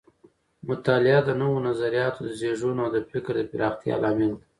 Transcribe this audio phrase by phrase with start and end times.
[0.67, 4.45] مطالعه د نوو نظریاتو د زیږون او د فکر د پراختیا لامل ده.